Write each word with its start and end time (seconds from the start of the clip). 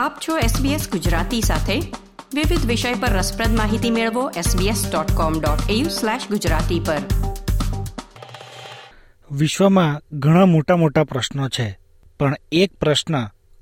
આપ 0.00 0.18
છો 0.28 0.38
SBS 0.38 0.90
ગુજરાતી 0.90 1.40
સાથે. 1.40 1.80
વિવિધ 2.34 2.66
વિષય 2.66 2.94
પર 2.94 3.08
રસપ્રદ 3.08 3.56
માહિતી 3.56 3.90
મેળવો 3.90 4.30
sbs.com.au/gujarati 4.30 6.80
પર. 6.86 6.96
વિશ્વમાં 9.32 10.18
ઘણા 10.18 10.46
મોટા 10.46 10.76
મોટા 10.76 11.04
પ્રશ્નો 11.04 11.48
છે, 11.48 11.78
પણ 12.20 12.34
એક 12.52 12.72
પ્રશ્ન 12.72 13.14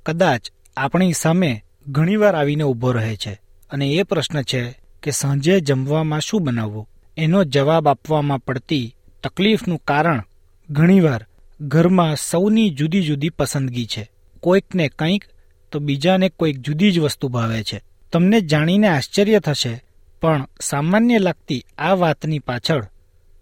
કદાચ 0.05 0.41
આપણી 0.77 1.13
સામે 1.13 1.63
ઘણીવાર 1.87 2.35
આવીને 2.35 2.63
ઊભો 2.63 2.91
રહે 2.91 3.15
છે 3.15 3.41
અને 3.71 3.87
એ 3.87 4.03
પ્રશ્ન 4.03 4.41
છે 4.41 4.79
કે 5.03 5.11
સાંજે 5.11 5.59
જમવામાં 5.59 6.19
શું 6.19 6.43
બનાવવું? 6.43 6.89
એનો 7.17 7.43
જવાબ 7.43 7.87
આપવામાં 7.87 8.39
પડતી 8.39 8.95
તકલીફનું 9.23 9.81
કારણ 9.87 10.23
ઘણીવાર 10.69 11.25
ઘરમાં 11.61 12.15
સૌની 12.15 12.69
જુદી 12.69 13.01
જુદી 13.01 13.29
પસંદગી 13.29 13.85
છે. 13.85 14.11
કોઈકને 14.39 14.87
કંઈક 14.87 15.25
તો 15.71 15.79
બીજાને 15.79 16.29
કોઈક 16.29 16.57
જુદી 16.57 16.91
જ 16.91 16.99
વસ્તુ 16.99 17.27
ભાવે 17.27 17.63
છે. 17.63 17.81
તમને 18.11 18.41
જાણીને 18.41 18.87
આશ્ચર્ય 18.87 19.39
થશે, 19.39 19.83
પણ 20.21 20.47
સામાન્ય 20.61 21.19
લાગતી 21.19 21.65
આ 21.77 21.93
વાતની 21.93 22.39
પાછળ 22.39 22.85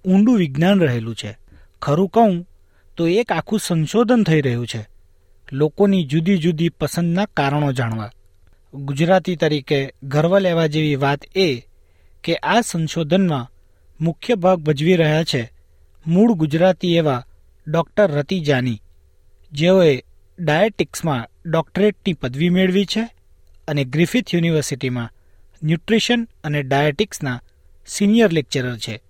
ઊંડું 0.06 0.38
વિજ્ઞાન 0.38 0.80
રહેલું 0.80 1.16
છે. 1.16 1.38
ખરું 1.82 2.10
કહું, 2.10 2.48
તો 2.98 3.08
એક 3.08 3.32
આખું 3.32 3.60
સંશોધન 3.60 4.24
થઈ 4.24 4.42
રહ્યું 4.42 4.68
છે. 4.68 4.88
લોકોની 5.52 6.06
જુદી 6.06 6.38
જુદી 6.38 6.70
પસંદના 6.70 7.26
કારણો 7.26 7.72
જાણવા. 7.72 8.12
ગુજરાતી 8.74 9.36
તરીકે 9.36 9.94
ગર્વ 10.04 10.40
લેવા 10.40 10.68
જેવી 10.68 10.96
વાત 10.96 11.38
એ 11.38 11.62
કે 12.24 12.36
આ 12.36 12.62
સંશોધનમાં 12.62 13.52
મુખ્ય 14.02 14.36
ભાગ 14.36 14.60
ભજવી 14.60 14.96
રહ્યા 14.96 15.24
છે 15.24 15.52
મૂળ 16.08 16.34
ગુજરાતી 16.34 16.96
એવા 16.96 17.26
ડૉક્ટર 17.68 18.12
રતિ 18.12 18.40
જાની 18.40 18.82
જેઓએ 19.52 20.04
ડાયેટિક્સમાં 20.40 21.50
ડોક્ટરેટની 21.52 22.14
પદવી 22.14 22.50
મેળવી 22.50 22.86
છે 22.86 23.10
અને 23.68 23.84
ગ્રિફિથ 23.86 24.36
યુનિવર્સિટીમાં 24.36 25.10
ન્યુટ્રિશન 25.64 26.28
અને 26.44 26.64
ડાયેટિક્સના 26.64 27.42
સિનિયર 27.88 28.32
લેક્ચરર 28.32 28.78
છે. 28.78 29.02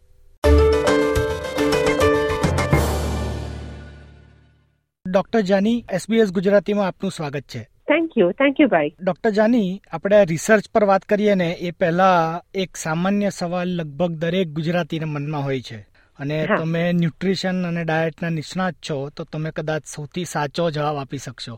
ડોક્ટર 5.09 5.41
જાની 5.41 5.85
એસબીએસ 5.93 6.31
ગુજરાતીમાં 6.31 6.87
આપનું 6.87 7.11
સ્વાગત 7.11 7.41
છે. 7.41 7.63
થેન્ક 7.63 8.11
યુ 8.17 8.31
થેન્ક 8.31 8.61
યુ 8.61 8.67
ભાઈ 8.67 8.95
ડોક્ટર 9.03 9.29
જાની 9.29 9.81
આપણે 9.91 10.25
રિસર્ચ 10.25 10.69
પર 10.69 10.83
વાત 10.83 11.01
કરીએ 11.01 11.35
ને 11.35 11.51
એ 11.51 11.71
પહેલા 11.71 12.41
એક 12.53 12.77
સામાન્ય 12.77 13.29
સવાલ 13.29 13.69
લગભગ 13.69 14.11
દરેક 14.11 14.47
ગુજરાતીના 14.47 15.05
મનમાં 15.05 15.43
હોય 15.43 15.61
છે. 15.61 15.96
અને 16.19 16.45
તમે 16.57 16.91
ન્યુટ્રિશન 16.93 17.67
અને 17.67 17.83
ડાયટના 17.83 18.29
નિષ્ણાત 18.29 18.73
છો 18.89 19.09
તો 19.09 19.23
તમે 19.23 19.51
કદાચ 19.51 19.85
સૌથી 19.85 20.25
સાચો 20.25 20.69
જવાબ 20.71 20.97
આપી 20.97 21.17
શકશો. 21.17 21.55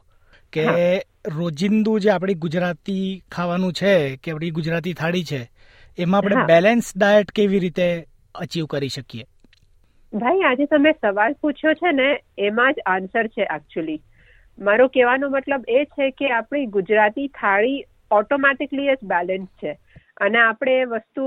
કે 0.54 0.66
રોજિંદુ 1.28 2.00
જે 2.00 2.10
આપણી 2.10 2.34
ગુજરાતી 2.34 3.24
ખાવાનું 3.32 3.74
છે 3.74 4.16
કે 4.16 4.32
આપણી 4.32 4.50
ગુજરાતી 4.50 4.94
થાળી 4.94 5.24
છે 5.24 5.42
એમાં 5.98 6.18
આપણે 6.18 6.46
બેલેન્સ 6.46 6.94
ડાયટ 6.98 7.32
કેવી 7.32 7.60
રીતે 7.60 8.06
અચીવ 8.36 8.66
કરી 8.66 8.90
શકીએ? 8.90 9.26
ભાઈ 10.14 10.42
આજે 10.42 10.66
તમે 10.66 10.92
સવાલ 10.92 11.34
પૂછ્યો 11.34 11.74
છે 11.74 11.92
ને 11.92 12.08
એમાં 12.38 12.74
જ 12.74 12.76
આન્સર 12.86 13.28
છે 13.28 13.42
એકચ્યુઅલી 13.42 14.02
મારો 14.60 14.88
કહેવાનો 14.88 15.30
મતલબ 15.30 15.66
એ 15.70 15.84
છે 15.86 16.10
કે 16.10 16.32
આપણી 16.32 16.66
ગુજરાતી 16.66 17.28
થાળી 17.28 17.84
ઓટોમેટિકલી 18.12 18.88
જ 18.88 18.98
બેલેન્સ 19.04 19.48
છે. 19.48 19.78
અને 20.18 20.38
આપણે 20.38 20.80
એ 20.80 20.84
વસ્તુ 20.84 21.26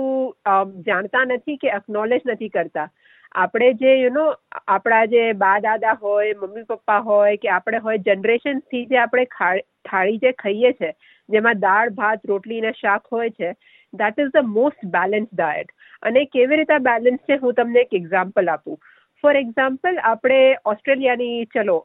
જાણતા 0.87 1.25
નથી 1.25 1.57
કે 1.57 1.71
અકનોલેજ 1.71 2.21
નથી 2.27 2.49
કરતા. 2.49 2.91
આપણે 3.35 3.73
જે 3.73 3.93
યુ 3.95 4.11
નો 4.11 4.25
આપણા 4.69 5.05
જે 5.05 5.23
બા 5.33 5.59
દાદા 5.59 5.93
હોય 6.03 6.35
મમ્મી 6.43 6.63
પપ્પા 6.63 6.99
હોય 7.01 7.37
કે 7.37 7.49
આપણે 7.49 7.79
હોય 7.79 7.99
જનરેશનથી 7.99 8.85
જે 8.87 8.99
આપણે 8.99 9.25
થાળી 9.25 10.19
જે 10.19 10.33
ખાઈએ 10.33 10.73
છે, 10.73 10.91
જેમાં 11.29 11.61
દાળ, 11.61 11.91
ભાત, 11.91 12.27
રોટલી 12.29 12.61
ને 12.61 12.73
શાક 12.81 13.13
હોય 13.13 13.31
છે 13.31 13.53
that 13.93 14.21
is 14.21 14.33
the 14.35 14.51
most 14.57 14.87
balance 14.87 15.29
diet 15.33 15.73
અને 16.03 16.25
કેવી 16.25 16.57
રીતે 16.57 16.79
બેલેન્સ 16.79 17.21
છે, 17.21 17.37
હું 17.37 17.55
તમને 17.55 17.81
એક 17.81 17.95
એક્ઝામ્પલ 17.95 18.51
આપું. 18.51 18.81
ફોર 19.25 19.37
એક્ઝામ્પલ 19.37 19.99
આપણે 20.05 20.41
ઓસ્ટ્રેલિયાની, 20.67 21.45
ચલો 21.45 21.77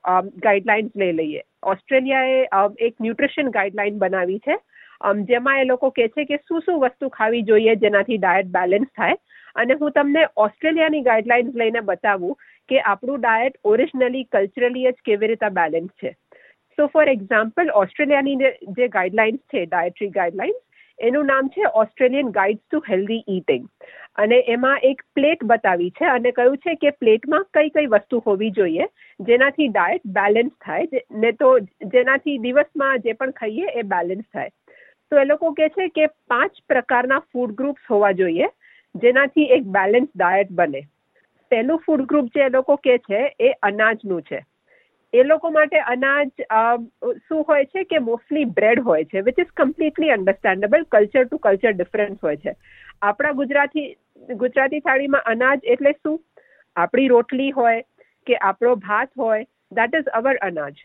ગાઈડલાઇન્સ 0.43 0.91
લઈ 0.95 1.11
લઈએ. 1.11 1.41
ઓસ્ટ્રેલિયાએ 1.63 2.45
એક 2.79 2.95
ન્યુટ્રિશન 3.01 3.49
ગાઈડલાઇન 3.49 3.97
બનાવી 3.97 4.39
છે. 4.39 4.57
જેમાં 5.23 5.61
એ 5.61 5.63
લોકો 5.63 5.89
કહે 5.97 6.07
છે 6.07 6.23
કે 6.25 6.37
શું 6.37 6.61
શું 6.61 6.79
વસ્તુ 6.79 7.09
ખાવી 7.09 7.41
જોઈએ 7.41 7.75
જેનાથી 7.75 8.17
ડાયટ 8.17 8.53
બેલેન્સ 8.53 8.93
થાય. 8.97 9.17
અને 9.57 9.73
હું 9.73 9.91
તમને 9.91 10.25
ઓસ્ટ્રેલિયાની 10.37 11.01
ગાઈડલાઇન્સ 11.01 11.55
લઈને 11.55 11.79
બતાવું 11.79 12.37
કે 12.69 12.79
આપણું 12.81 13.19
ડાયટ 13.21 13.53
ઓરિજિનલી 13.65 14.23
કલ્ચરલી 14.23 14.85
જ 14.85 14.95
કેવી 15.05 15.27
રીતે 15.27 15.49
બેલેન્સ 15.49 15.89
છે. 16.03 16.15
સો 16.77 16.87
ફોર 16.87 17.09
એક્ઝામ્પલ 17.09 17.71
ઓસ્ટ્રેલિયાની 17.71 18.35
જે- 18.35 18.87
ગાઈડલાઇન્સ 18.87 19.39
છે 19.39 19.65
ડાયટરી 19.65 20.09
ગાઈડલાઇન્સ 20.09 20.55
એનું 20.99 21.25
નામ 21.25 21.47
છે 21.47 21.63
Australian 21.73 22.29
guides 22.29 22.61
to 22.71 22.83
healthy 22.89 23.23
eating 23.27 23.67
અને 24.15 24.37
એમાં 24.47 24.79
એક 24.83 25.01
પ્લેટ 25.15 25.43
બતાવી 25.43 25.89
છે 25.89 26.05
અને 26.05 26.31
કહ્યું 26.31 26.57
છે 26.57 26.75
કે 26.75 26.89
પ્લેટમાં 26.89 27.47
કઈ 27.53 27.69
કઈ 27.69 27.85
વસ્તુ 27.85 28.23
હોવી 28.27 28.51
જોઈએ 28.51 28.85
જેનાથી 29.19 29.67
ડાયટ 29.67 30.01
બેલેન્સ 30.05 30.51
થાય 30.61 30.87
ને 31.11 31.31
તો 31.31 31.59
જેનાથી 31.85 32.37
દિવસમાં 32.37 32.99
જે 32.99 33.13
પણ 33.13 33.31
ખાઈએ 33.31 33.65
એ 33.75 33.81
બેલેન્સ 33.81 34.23
થાય. 34.33 34.49
તો 35.11 35.19
એ 35.19 35.25
લોકો 35.25 35.51
કહે 35.51 35.69
છે 35.69 35.87
કે 35.87 36.05
પાંચ 36.05 36.51
પ્રકારના 36.69 37.19
ફૂડ 37.19 37.55
ગ્રુપ્સ 37.55 37.91
હોવા 37.91 38.11
જોઈએ. 38.11 38.45
જેનાથી 39.01 39.47
એક 39.55 39.63
બેલેન્સ 39.77 40.09
ડાયટ 40.15 40.51
બને. 40.51 40.81
પહેલું 41.51 41.81
ફૂડ 41.85 42.05
ગ્રુપ 42.05 42.29
જે 42.35 42.45
એ 42.45 42.49
લોકો 42.49 42.75
કે 42.85 42.97
છે 43.07 43.23
એ 43.39 43.51
અનાજનું 43.63 44.21
છે. 44.21 44.39
એ 45.13 45.23
લોકો 45.23 45.49
માટે 45.49 45.79
અનાજ 45.91 46.29
શું 47.27 47.43
હોય 47.49 47.65
છે 47.65 47.83
કે 47.83 47.99
મોસ્ટલી 48.07 48.45
બ્રેડ 48.57 48.79
હોય 48.79 49.05
છે 49.05 49.21
which 49.21 49.39
is 49.39 49.53
completely 49.57 50.09
understandable 50.09 50.83
culture 50.91 51.23
to 51.23 51.37
culture 51.37 51.71
difference 51.71 52.23
હોય 52.23 52.37
છે. 52.37 52.55
આપણા 53.01 53.31
ગુજરાતી 53.31 53.85
ગુજરાતી 54.35 54.79
થાળીમાં 54.79 55.21
અનાજ 55.25 55.59
એટલે 55.63 55.91
શું? 55.91 56.21
આપણી 56.75 57.07
રોટલી 57.07 57.51
હોય 57.51 57.83
કે 58.27 58.35
આપણો 58.35 58.75
ભાત 58.75 59.11
હોય 59.17 59.43
દેટ 59.71 59.95
ઇઝ 59.95 60.09
અવર 60.19 60.35
અનાજ. 60.49 60.75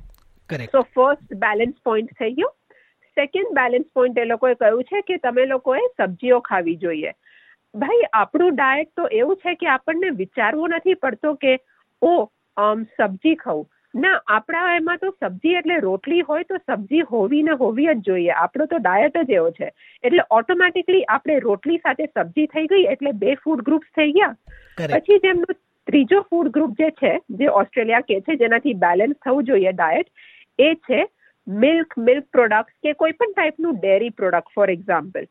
સો 0.73 0.83
ફર્સ્ટ 0.95 1.35
બેલેન્સ 1.37 1.75
પોઈન્ટ 1.85 2.13
થઈ 2.21 2.33
ગયો. 2.33 2.55
સેકન્ડ 3.17 3.53
બેલેન્સ 3.55 3.89
પોઈન્ટ 3.95 4.19
એ 4.19 4.25
લોકોએ 4.25 4.55
કહ્યું 4.55 4.85
છે 4.85 5.01
કે 5.01 5.17
તમે 5.17 5.47
લોકોએ 5.47 5.83
સબ્જીઓ 5.99 6.41
ખાવી 6.41 6.77
જોઈએ. 6.77 7.13
ભાઈ 7.75 8.09
આપણું 8.15 8.57
ડાયટ 8.57 8.91
તો 8.97 9.11
એવું 9.21 9.43
છે 9.45 9.55
કે 9.55 9.71
આપણને 9.75 10.11
વિચારવું 10.23 10.75
નથી 10.79 10.99
પડતો 11.05 11.35
કે 11.45 11.55
ઓ 12.03 12.15
સબ્જી 12.93 13.37
ખાઉં. 13.37 13.65
ના 13.95 14.21
આપણા 14.29 14.75
એમાં 14.75 15.01
તો 15.01 15.11
સબ્જી 15.17 15.57
એટલે 15.61 15.79
રોટલી 15.87 16.21
હોય 16.29 16.45
તો 16.45 16.61
સબ્જી 16.63 17.03
હોવી 17.11 17.43
ને 17.43 17.57
હોવી 17.63 17.89
જ 17.89 17.97
જોઈએ. 18.07 18.37
આપણો 18.37 18.67
તો 18.67 18.79
ડાયટ 18.79 19.19
જ 19.23 19.39
એવો 19.41 19.51
છે. 19.51 19.71
એટલે 20.05 20.29
ઓટોમેટિકલી 20.31 21.03
આપણે 21.09 21.41
રોટલી 21.41 21.81
સાથે 21.81 22.07
સબ્જી 22.09 22.47
થઈ 22.47 22.67
ગઈ 22.67 22.87
એટલે 22.95 23.13
બે 23.25 23.37
ફૂડ 23.43 23.65
ગ્રુપ્સ 23.65 23.93
થઈ 23.99 24.13
ગયા. 24.13 24.35
પછી 24.77 25.21
જેમનો 25.27 25.59
ત્રીજો 25.87 26.23
ફૂડ 26.29 26.53
ગ્રુપ 26.53 26.79
જે 26.79 26.93
છે 27.01 27.17
જે 27.41 27.51
ઓસ્ટ્રેલિયા 27.63 28.09
કે 28.09 28.21
છે 28.21 28.39
જેનાથી 28.43 28.79
બેલેન્સ 28.85 29.19
થવું 29.25 29.45
જોઈએ 29.45 29.73
ડાયટ 29.73 30.09
એ 30.59 30.71
છે 30.87 31.01
મિલ્ક 31.47 31.97
મિલ્ક 32.09 32.27
પ્રોડક્ટ 32.31 32.75
કે 32.83 32.95
કોઈ 32.95 33.17
પણ 33.21 33.33
ટાઈપનું 33.33 33.79
ડેરી 33.79 34.17
પ્રોડક્ટ 34.19 34.55
ફોર 34.55 34.69
એક્ઝામ્પલ 34.71 35.27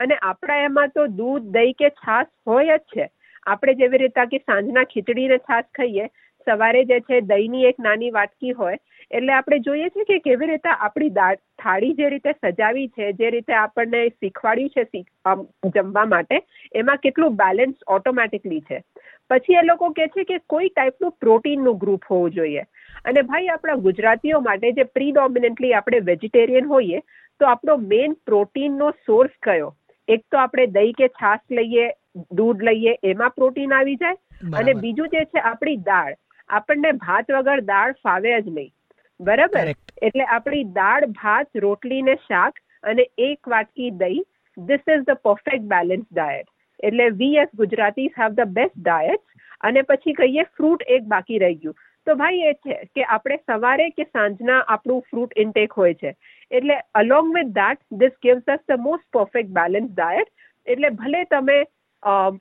અને 0.00 0.18
આપણા 0.22 0.58
એમાં 0.64 0.88
તો 0.88 1.06
દૂધ, 1.20 1.48
દહીં 1.56 1.74
કે 1.74 1.90
છાશ 2.00 2.32
હોય 2.46 2.78
જ 2.78 2.96
છે. 2.96 3.08
આપણે 3.46 3.74
જેવી 3.74 3.98
રીતે 3.98 4.26
કે 4.26 4.38
સાંજના 4.38 4.84
ખીચડીને 4.84 5.38
છાશ 5.38 5.68
ખાઈએ, 5.74 6.06
સવારે 6.46 6.84
જે 6.84 7.00
છે 7.00 7.20
દહીંની 7.30 7.64
એક 7.64 7.80
નાની 7.80 8.10
વાટકી 8.10 8.52
હોય, 8.52 8.78
એટલે 9.10 9.32
આપણે 9.32 9.58
જોઈએ 9.58 9.88
છીએ 9.88 10.04
કે 10.04 10.18
કેવી 10.18 10.46
રીતે 10.46 10.68
આપણી 10.68 11.10
થાળી 11.62 11.92
જે 11.94 12.10
રીતે 12.10 12.32
સજાવી 12.44 12.86
છે, 12.88 13.12
જે 13.12 13.30
રીતે 13.30 13.54
આપણને 13.54 14.02
શીખવાડ્યું 14.08 14.70
છે 14.70 15.02
જમવા 15.74 16.04
માટે, 16.04 16.40
એમાં 16.74 16.96
કેટલું 16.98 17.36
બેલેન્સ 17.36 17.76
ઓટોમેટિકલી 17.88 18.60
છે. 18.60 18.80
પછી 19.30 19.54
એ 19.54 19.62
લોકો 19.62 19.90
કહે 19.90 20.06
છે 20.08 20.24
કે 20.24 20.38
કોઈ 20.46 20.68
ટાઈપનું 20.68 21.16
પ્રોટીનનું 21.20 21.78
ગ્રુપ 21.78 22.10
હોવું 22.10 22.30
જોઈએ. 22.30 22.64
અને 23.04 23.22
ભાઈ 23.22 23.48
આપણા 23.48 23.74
ગુજરાતીઓ 23.86 24.40
માટે 24.40 24.72
જે 24.72 24.84
પ્રીડોમિનન્ટલી 24.96 25.72
આપણે 25.72 26.04
વેજીટેરિયન 26.10 26.66
હોઈએ, 26.66 27.02
તો 27.40 27.46
આપણો 27.46 27.76
મેઇન 27.88 28.14
પ્રોટીનનો 28.26 28.90
સોર્સ 29.06 29.34
કયો? 29.42 29.74
એક 30.08 30.22
તો 30.30 30.42
આપણે 30.42 30.66
દહીં 30.76 30.98
કે 31.00 31.08
છાશ 31.20 31.58
લઈએ 31.60 31.88
દૂધ 32.40 32.64
લઈએ 32.70 32.94
એમાં 33.12 33.34
પ્રોટીન 33.40 33.74
આવી 33.78 33.96
જાય. 33.96 34.18
અને 34.60 34.72
બીજું 34.84 35.12
જે 35.14 35.24
છે 35.24 35.44
આપણી 35.44 35.82
દાળ. 35.90 36.16
આપણને 36.50 36.92
ભાત 37.04 37.32
વગર 37.36 37.66
દાળ 37.70 37.96
ફાવે 38.02 38.30
જ 38.30 38.56
નહીં. 38.58 38.72
બરાબર? 39.20 39.72
એટલે 40.02 40.26
આપણી 40.28 40.64
દાળ 40.80 41.08
ભાત 41.20 41.62
રોટલી 41.66 42.02
ને 42.10 42.18
શાક 42.26 42.62
અને 42.84 43.04
એક 43.28 43.54
વાટકી 43.54 43.94
દહીં 44.02 44.28
this 44.56 44.92
is 44.96 45.08
the 45.08 45.22
perfect 45.22 45.66
balance 45.72 46.06
diet 46.10 46.52
એટલે 46.80 47.08
we 47.22 47.40
as 47.44 47.50
Gujarati 47.62 48.12
have 48.18 48.38
the 48.40 48.54
best 48.60 48.78
diet 48.80 49.24
અને 49.68 49.82
પછી 49.90 50.16
કહીએ 50.20 50.46
ફ્રૂટ 50.56 50.88
એક 50.96 51.10
બાકી 51.14 51.38
રહી 51.38 51.58
ગયું. 51.62 51.76
તો 52.06 52.14
ભાઈ 52.14 52.40
એ 52.46 52.52
છે 52.52 52.78
કે 52.94 53.04
આપણે 53.04 53.36
સવારે 53.36 53.90
કે 53.90 54.04
સાંજના 54.04 54.58
આપણું 54.68 55.04
ફ્રૂટ 55.10 55.32
ઇન્ટેક 55.36 55.72
હોય 55.72 55.94
છે. 55.94 56.14
એટલે 56.50 56.76
along 56.94 57.34
with 57.34 57.52
that 57.52 57.78
this 57.92 58.18
gives 58.24 58.42
us 58.48 58.64
the 58.68 58.80
most 58.80 59.06
perfect 59.12 59.50
balance 59.50 59.90
diet 59.94 60.28
એટલે 60.66 60.90
ભલે 60.90 61.24
તમે 61.24 61.60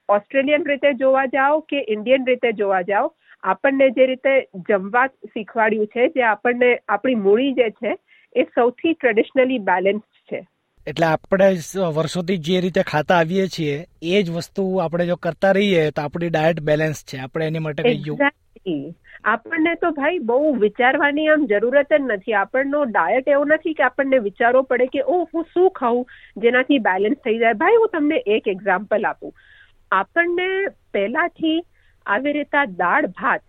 ઓસ્ટ્રેલિયન 0.10 0.66
રીતે 0.66 0.94
જોવા 0.94 1.26
જાઓ 1.26 1.60
કે 1.60 1.86
ઇન્ડિયન 1.90 2.26
રીતે 2.28 2.52
જોવા 2.52 2.82
જાઓ 2.82 3.14
આપણને 3.44 3.90
જે 3.90 4.06
રીતે 4.06 4.34
જમવા 4.70 5.06
શીખવાડ્યું 5.08 5.88
છે 5.88 6.08
જે 6.08 6.24
આપણને 6.24 6.70
આપણી 6.88 7.16
મૂડી 7.16 7.54
જે 7.54 7.70
છે 7.70 7.98
એ 8.36 8.44
સૌથી 8.44 8.94
ટ્રેડિશનલી 8.94 9.58
બેલેન્સ 9.60 10.02
છે. 10.32 10.46
એટલે 10.88 11.06
આપણે 11.06 11.48
વર્ષોથી 11.96 12.38
જે 12.38 12.62
રીતે 12.62 12.82
ખાતા 12.84 13.16
આવીએ 13.16 13.48
છીએ 13.48 13.86
એ 14.02 14.24
જ 14.24 14.32
વસ્તુ 14.32 14.66
આપણે 14.78 15.06
જો 15.06 15.16
કરતા 15.16 15.52
રહીએ 15.52 15.90
તો 15.92 16.02
આપણી 16.02 16.30
ડાયટ 16.30 16.60
બેલેન્સ 16.62 17.06
છે. 17.06 17.18
આપણે 17.18 17.48
એની 17.48 17.60
માટે 17.60 17.84
કઈ 17.84 18.04
આપણને 18.66 19.74
તો 19.76 19.92
ભાઈ 19.92 20.20
બહુ 20.22 20.38
વિચારવાની 20.58 21.28
આમ 21.28 21.46
જરૂરત 21.46 21.94
જ 21.94 22.00
નથી. 22.00 22.34
આપણનો 22.34 22.84
ડાયટ 22.88 23.28
એવો 23.28 23.46
નથી 23.46 23.74
કે 23.74 23.84
આપણને 23.84 24.20
વિચારવો 24.20 24.64
પડે 24.64 24.88
કે 24.88 25.02
ઓ 25.08 25.18
હું 25.34 25.48
શું 25.54 25.70
ખાઉં 25.72 26.04
જેનાથી 26.38 26.82
બેલેન્સ 26.82 27.20
થઈ 27.20 27.40
જાય. 27.40 27.54
ભાઈ 27.56 27.76
હું 27.76 27.90
તમને 27.90 28.22
એક 28.28 28.48
એક્ઝામ્પલ 28.48 29.06
આપું. 29.06 29.36
આપણને 29.92 30.48
પહેલાથી 30.94 31.58
આવી 32.06 32.34
રીતે 32.34 32.62
દાળ 32.78 33.08
ભાત 33.14 33.44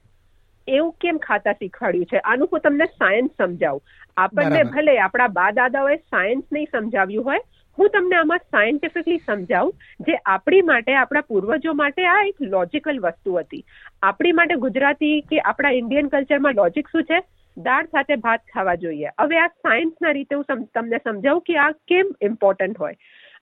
એવું 0.69 0.93
કેમ 1.01 1.19
ખાતા 1.19 1.53
શીખવાડ્યું 1.55 2.07
છે? 2.07 2.19
આનું 2.21 2.49
હું 2.53 2.61
તમને 2.61 2.87
સાયન્સ 2.95 3.33
સમજાવું. 3.37 3.83
આપણને 4.17 4.65
ભલે 4.73 4.99
આપણા 4.99 5.29
બા 5.35 5.51
દાદાઓએ 5.53 5.97
સાયન્સ 5.97 6.45
નહીં 6.53 6.73
સમજાવ્યું 6.73 7.25
હોય 7.25 7.41
હું 7.79 7.89
તમને 7.89 8.17
આમાં 8.17 8.39
સાયન્ટિફિકલી 8.39 9.19
સમજાવું, 9.27 9.75
જે 10.01 10.15
આપણી 10.27 10.63
માટે, 10.63 10.95
આપણા 10.95 11.21
પૂર્વજો 11.21 11.73
માટે 11.73 12.07
આ 12.07 12.25
એક 12.27 12.43
લોજિકલ 12.43 12.99
વસ્તુ 12.99 13.35
હતી. 13.35 13.65
આપણી 14.03 14.33
માટે 14.33 14.55
ગુજરાતી 14.55 15.21
કે 15.21 15.39
આપણા 15.39 15.71
ઇન્ડિયન 15.71 16.09
કલ્ચરમાં 16.09 16.55
લોજિક 16.55 16.89
શું 16.89 17.03
છે? 17.03 17.21
દાળ 17.57 17.85
સાથે 17.85 18.17
ભાત 18.17 18.41
ખાવા 18.55 18.75
જોઈએ. 18.75 19.09
હવે 19.21 19.39
આ 19.39 19.47
સાયન્સના 19.47 20.11
રીતે 20.11 20.35
હું 20.35 20.45
તમને 20.75 20.99
સમજાવું 20.99 21.43
કે 21.43 21.57
આ 21.57 21.71
કેમ 21.71 22.07
ઇમ્પોર્ટન્ટ 22.23 22.79
હોય. 22.79 22.97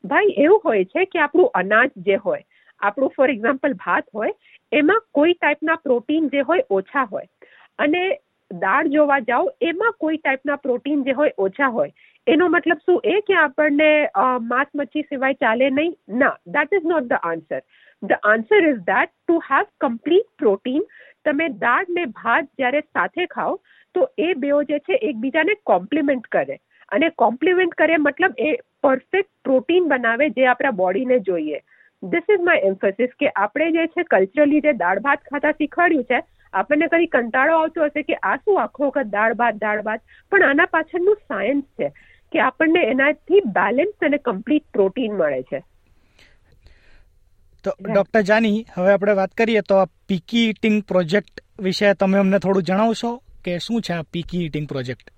ભાઈ, 0.05 0.25
એવું 0.39 0.63
હોય 0.65 0.85
છે 0.85 1.05
કે 1.05 1.19
આપણું 1.19 1.51
અનાજ 1.55 1.91
જે 1.97 2.15
હોય, 2.15 2.43
આપણું 2.81 3.13
ફોર 3.17 3.31
એક્ઝામ્પલ 3.31 3.73
ભાત 3.73 4.05
હોય, 4.15 4.31
એમાં 4.73 5.03
કોઈ 5.15 5.33
ટાઈપના 5.33 5.75
પ્રોટીન 5.75 6.29
જે 6.29 6.41
હોય 6.41 6.63
ઓછા 6.71 7.03
હોય. 7.03 7.27
અને 7.79 8.19
દાળ 8.53 8.87
જોવા 8.87 9.19
જાઓ, 9.19 9.53
એમાં 9.61 9.93
કોઈ 10.01 10.17
ટાઈપના 10.17 10.57
પ્રોટીન 10.57 11.03
જે 11.03 11.13
હોય 11.13 11.33
ઓછા 11.39 11.67
હોય. 11.69 11.93
એનો 12.27 12.49
મતલબ 12.49 12.81
શું? 12.85 13.01
એ 13.05 13.17
કે 13.29 13.35
આપણને 13.39 13.89
માંસ 14.51 14.71
મચ્છી 14.75 15.07
સિવાય 15.09 15.41
ચાલે 15.41 15.65
નહીં? 15.71 15.95
ના 16.21 16.35
that 16.55 16.77
is 16.79 16.87
not 16.93 17.09
the 17.09 17.27
answer 17.31 17.61
the 18.03 18.29
answer 18.33 18.61
is 18.69 18.79
that 18.87 19.13
to 19.13 19.41
have 19.49 19.67
complete 19.85 20.29
protein 20.43 20.87
તમે 21.25 21.49
દાળ 21.65 21.91
ને 21.99 22.07
ભાત 22.21 22.49
જ્યારે 22.61 22.81
સાથે 22.83 23.27
ખાઓ, 23.35 23.59
તો 23.95 24.09
એ 24.19 24.31
બેઓ 24.45 24.63
જે 24.71 24.79
છે 24.89 25.01
એકબીજાને 25.11 25.55
કોમ્પ્લિમેન્ટ 25.73 26.31
કરે. 26.37 26.57
અને 26.89 27.11
કોમ્પ્લિમેન્ટ 27.23 27.77
કરે 27.83 27.99
મતલબ 27.99 28.43
એ 28.49 28.55
પરફેક્ટ 28.87 29.31
પ્રોટીન 29.49 29.91
બનાવે 29.93 30.27
જે 30.39 30.47
આપણા 30.47 30.79
બોડીને 30.81 31.19
જોઈએ. 31.29 31.61
ધીસ 32.03 32.33
ઇઝ 32.37 32.47
માય 32.49 32.71
એમ્ફોસિસ 32.71 33.13
કે 33.21 33.35
આપણે 33.35 33.69
જે 33.77 33.87
છે 33.93 34.07
કલ્ચરલી 34.15 34.65
જે 34.69 34.75
દાળ 34.81 35.05
ભાત 35.07 35.29
ખાતા 35.31 35.55
શીખવાડ્યું 35.61 36.09
છે, 36.11 36.23
આપણને 36.53 36.91
કદી 36.95 37.13
કંટાળો 37.15 37.61
આવતો 37.61 37.87
હશે 37.87 38.09
કે 38.09 38.19
આ 38.23 38.35
શું 38.39 38.61
આખો 38.65 38.91
વખત 38.91 39.15
દાળ 39.15 39.39
ભાત 39.41 39.63
દાળ 39.63 39.87
ભાત? 39.87 40.05
પણ 40.33 40.49
આના 40.49 40.69
પાછળનું 40.75 41.23
સાયન્સ 41.29 41.65
છે. 41.81 41.93
કે 42.35 42.43
આપણને 42.47 42.83
એનાથી 42.91 43.41
બેલેન્સ 43.57 44.09
અને 44.09 44.21
કમ્પ્લીટ 44.29 44.67
પ્રોટીન 44.73 45.17
મળે 45.23 45.41
છે. 45.43 45.63
તો 47.65 47.73
ડોક્ટર 47.87 48.23
જાની 48.29 48.63
હવે 48.77 48.93
આપણે 48.93 49.17
વાત 49.19 49.35
કરીએ 49.35 49.65
તો 49.69 49.81
આ 49.83 49.91
પીકી 50.09 50.47
ઇટિંગ 50.49 50.79
પ્રોજેક્ટ 50.89 51.45
વિશે 51.67 51.93
તમે 52.01 52.23
અમને 52.23 52.41
થોડું 52.47 52.71
જણાવશો 52.71 53.13
કે 53.45 53.59
શું 53.67 53.85
છે 53.89 53.95
આ 53.95 54.07
પીકી 54.13 54.47
ઇટિંગ 54.47 54.67
પ્રોજેક્ટ 54.69 55.13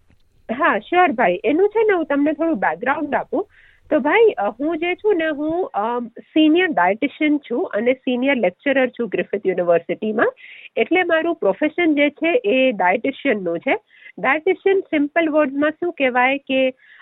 હા 0.49 0.75
શ્યોર 0.89 1.13
ભાઈ. 1.13 1.39
એનું 1.45 1.69
છે 1.69 1.83
ને 1.87 1.95
હું 1.95 2.11
તમને 2.11 2.33
થોડું 2.33 2.61
બેકગ્રાઉન્ડ 2.65 3.17
આપું. 3.21 3.47
તો 3.91 3.99
ભાઈ 4.01 4.31
હું 4.59 4.79
જે 4.79 4.93
છું 5.01 5.21
ને 5.23 5.31
હું 5.41 6.07
સિનિયર 6.29 6.69
ડાયટિશિયન 6.71 7.39
છું 7.49 7.77
અને 7.79 7.93
સિનિયર 8.07 8.37
લેક્ચરર 8.37 8.87
છું 8.97 9.09
ગ્રિફિથ 9.09 9.47
યુનિવર્સિટીમાં 9.47 10.33
એટલે 10.77 11.05
મારું 11.11 11.39
પ્રોફેશન 11.43 11.95
જે 11.95 12.09
છે 12.21 12.33
એ 12.55 12.57
ડાયટિશિયનનું 12.73 13.59
છે. 13.61 13.77
ડાયટિશિયન 14.19 14.81
સિમ્પલ 14.93 15.31
વર્ડમાં 15.31 15.79
શું 15.81 15.93
કહેવાય 15.93 16.39
કે 16.51 16.61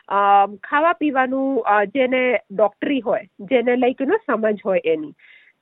ખાવા 0.09 0.99
પીવાનું 1.01 1.63
જેને 1.95 2.23
ડોક્ટરી 2.51 3.01
હોય, 3.01 3.25
જેને 3.53 3.77
લાઈક, 3.77 4.01
નો 4.01 4.19
સમજ 4.27 4.61
હોય 4.65 4.85
એની. 4.85 5.15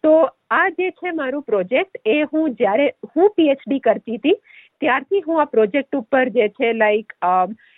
તો 0.04 0.12
આ 0.50 0.64
જે 0.78 0.90
છે 0.90 1.12
મારું 1.12 1.46
પ્રોજેક્ટ, 1.52 2.00
એ 2.06 2.22
હું 2.32 2.56
જ્યારે, 2.56 2.90
હું 3.14 3.30
પીએચડી 3.36 3.80
કરતી 3.80 4.18
હતી, 4.18 4.36
ત્યારથી 4.80 5.22
હું 5.26 5.40
આ 5.40 5.50
પ્રોજેક્ટ 5.52 5.98
ઉપર 5.98 6.24
જે 6.36 6.48
છે 6.58 6.72
લાઈક 6.74 7.12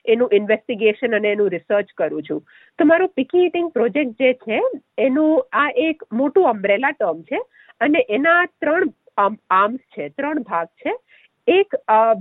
એનું 0.05 0.33
ઇન્વેસ્ટિગેશન 0.33 1.17
અને 1.19 1.31
એનું 1.33 1.53
રિસર્ચ 1.55 1.95
કરું 1.99 2.25
છું. 2.29 2.41
તો 2.79 2.89
મારું 2.91 3.13
પિકી 3.21 3.47
ઇટિંગ 3.47 3.71
પ્રોજેક્ટ 3.79 4.19
જે 4.19 4.33
છે, 4.45 4.61
એનું 4.99 5.45
આ 5.53 5.69
એક 5.89 6.05
મોટું 6.13 6.51
અમ્બ્રેલા 6.53 6.95
ટર્મ 6.99 7.25
છે, 7.31 7.41
અને 7.81 8.01
એના 8.09 8.43
ત્રણ 8.61 8.95
આર્મ્સ 9.59 9.83
છે, 9.97 10.09
ત્રણ 10.17 10.47
ભાગ 10.51 10.69
છે. 10.85 10.95
એક 11.49 11.77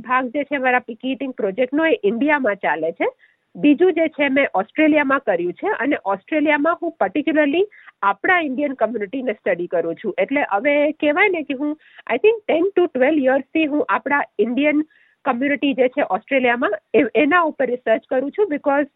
ભાગ 0.05 0.33
જે 0.33 0.43
છે 0.49 0.59
મારા 0.65 0.87
પિકી 0.89 1.13
ઇટિંગ 1.15 1.33
પ્રોજેક્ટનો, 1.33 1.85
એ 1.85 1.99
ઇન્ડિયામાં 2.03 2.59
ચાલે 2.65 2.91
છે. 2.99 3.07
બીજું 3.55 3.93
જે 3.93 4.07
છે 4.07 4.27
મેં 4.29 4.47
ઓસ્ટ્રેલિયામાં 4.53 5.19
કર્યું 5.19 5.53
છે 5.53 5.67
અને 5.67 5.97
ઓસ્ટ્રેલિયામાં 6.05 6.77
હું 6.81 6.91
પર્ટિક્યુલરલી 6.91 7.65
આપણા 8.01 8.39
ઇન્ડિયન 8.39 8.73
કમ્યુનિટીને 8.73 9.33
સ્ટડી 9.33 9.67
કરું 9.67 9.95
છું. 9.95 10.13
એટલે 10.17 10.45
હવે 10.51 10.91
કહેવાય 10.91 11.29
ને 11.29 11.43
કે 11.43 11.53
હું 11.53 11.77
I 12.07 12.17
think 12.17 12.43
ten 12.47 12.69
to 12.75 12.85
twelve 12.85 13.23
યર્સથી 13.23 13.65
હું 13.65 13.85
આપણા 13.89 14.21
ઇન્ડિયન 14.39 14.83
કમ્યુનિટી 15.25 15.73
જે 15.73 15.87
છે 15.87 16.07
ઓસ્ટ્રેલિયામાં 16.09 16.77
એના 17.15 17.43
ઉપર 17.43 17.65
રિસર્ચ 17.65 18.09
કરું 18.09 18.31
છું 18.31 18.49
બિકોઝ 18.49 18.87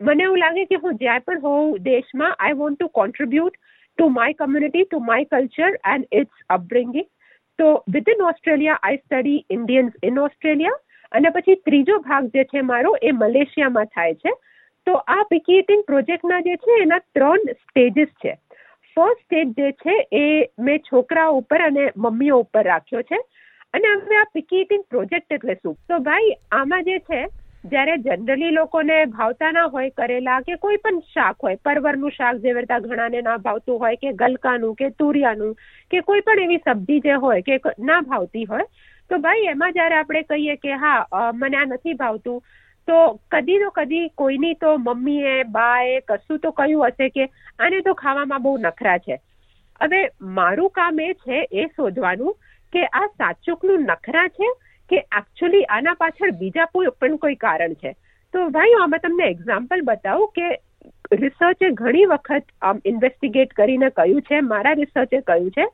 મને 0.00 0.22
એવું 0.22 0.38
લાગે 0.38 0.64
કે 0.64 0.74
હું 0.74 0.94
જ્યાં 0.96 1.20
પણ 1.20 1.40
હોઉં 1.40 1.72
દેશમાં 1.82 2.36
I 2.38 2.52
want 2.52 2.78
to 2.78 2.88
contribute 2.88 3.56
to 3.98 4.08
my 4.08 4.32
community 4.32 4.84
to 4.84 4.98
my 4.98 5.24
culture 5.24 5.80
and 5.94 6.06
its 6.12 6.46
upbringing 6.50 7.08
તો 7.58 7.72
within 7.88 8.22
Australia 8.22 8.78
I 8.82 8.96
study 8.96 9.44
Indians 9.50 9.92
in 10.02 10.18
Australia 10.18 10.80
અને 11.12 11.28
પછી 11.28 11.54
ત્રીજો 11.54 11.98
ભાગ 11.98 12.26
જે 12.26 12.44
છે 12.44 12.60
મારો 12.60 12.96
એ 13.02 13.10
મલેશિયામાં 13.12 13.84
થાય 13.84 14.14
છે. 14.14 14.30
તો 14.86 14.92
આ 14.92 15.22
પિકી 15.30 15.62
પ્રોજેક્ટના 15.86 16.40
જે 16.40 16.56
છે 16.56 16.82
એના 16.82 16.98
ત્રણ 16.98 17.36
સ્ટેજીસ 17.36 18.08
છે. 18.08 18.38
ફર્સ્ટ 18.96 19.20
સ્ટેજ 19.24 19.48
જે 19.48 19.72
છે 19.72 20.08
એ 20.12 20.48
મેં 20.58 20.78
છોકરા 20.78 21.26
ઉપર 21.26 21.60
અને 21.60 21.90
મમ્મીઓ 21.96 22.38
ઉપર 22.38 22.64
રાખ્યો 22.64 23.02
છે. 23.02 23.16
અને 23.74 23.88
હવે 23.88 24.16
આ 24.16 24.24
પિકીટિંગ 24.34 24.84
પ્રોજેક્ટ 24.90 25.32
એટલે 25.32 25.54
શું? 25.54 25.74
તો 25.88 25.98
ભાઈ, 25.98 26.32
આમાં 26.52 26.84
જે 26.84 26.98
છે, 26.98 27.26
જ્યારે 27.64 27.96
જનરલી 27.96 28.50
લોકોને 28.50 29.04
ભાવતા 29.04 29.50
ના 29.50 29.64
હોય 29.64 29.90
કરેલા 29.90 30.40
કે 30.40 30.54
કોઈ 30.54 30.76
પણ 30.76 30.98
શાક 30.98 31.36
હોય, 31.42 31.56
પરવરનું 31.64 32.10
શાક 32.10 32.36
જેવી 32.36 32.60
રીતે 32.60 32.80
ઘણાને 32.80 33.20
ના 33.20 33.36
ભાવતું 33.36 33.78
હોય, 33.78 33.96
કે 33.96 34.12
ગલકાનું, 34.12 34.74
કે 34.74 34.90
તુરિયાનું, 34.90 35.56
કે 35.90 36.00
કોઈ 36.00 36.20
પણ 36.20 36.40
એવી 36.40 36.56
સબ્જી 36.56 37.00
જે 37.00 37.12
હોય 37.12 37.40
કે 37.40 37.60
ના 37.78 38.00
ભાવતી 38.00 38.44
હોય 38.44 38.64
તો 39.10 39.18
ભાઈ, 39.18 39.46
એમાં 39.52 39.76
જયારે 39.76 39.96
આપણે 39.98 40.22
કહીએ 40.30 40.56
કે 40.64 40.76
હા 40.82 41.30
મને 41.34 41.60
આ 41.60 41.68
નથી 41.68 41.96
ભાવતું, 42.02 42.38
તો 42.88 42.98
કદી 43.34 43.58
તો 43.62 43.70
કદી 43.78 44.04
કોઈની 44.22 44.54
તો 44.62 44.74
મમ્મીએ, 44.78 45.34
બાએ 45.56 45.96
કશું 46.10 46.40
તો 46.44 46.52
કહ્યું 46.60 46.86
હશે 46.86 47.10
કે 47.16 47.26
આને 47.58 47.78
તો 47.88 47.96
ખાવામાં 48.02 48.46
બહુ 48.46 48.54
નખરા 48.62 48.98
છે. 49.08 49.18
હવે 49.80 50.00
મારું 50.38 50.72
કામ 50.78 51.02
એ 51.06 51.10
છે, 51.24 51.42
એ 51.52 51.68
શોધવાનું 51.76 52.38
કે 52.72 52.86
આ 52.92 53.06
સાચુકનું 53.18 53.86
નખરા 53.90 54.26
છે 54.38 54.54
કે 54.90 55.02
એકચ્યુઅલી 55.20 55.66
આના 55.76 55.98
પાછળ 56.00 56.34
બીજા 56.40 56.70
કોઈ 56.74 56.96
પણ 57.00 57.20
કોઈ 57.26 57.38
કારણ 57.44 57.78
છે. 57.84 57.94
તો 58.34 58.48
ભાઈ, 58.56 58.80
આમાં 58.80 59.06
તમને 59.06 59.30
એક્ઝામ્પલ 59.34 59.86
બતાવું 59.88 60.34
કે 60.38 60.48
રિસર્ચે 61.22 61.68
ઘણી 61.78 62.08
વખત, 62.10 62.46
આમ 62.62 62.84
ઇન્વેસ્ટિગેટ 62.90 63.56
કરીને 63.60 63.88
કહ્યું 63.96 64.26
છે, 64.28 64.40
મારા 64.52 64.78
રિસર્ચે 64.82 65.22
કહ્યું 65.22 65.54
છે 65.56 65.66